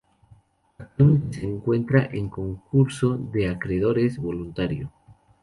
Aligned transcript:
Actualmente 0.79 1.41
se 1.41 1.45
encuentra 1.45 2.09
en 2.11 2.27
concurso 2.27 3.19
de 3.19 3.49
acreedores 3.49 4.17
voluntario. 4.17 4.91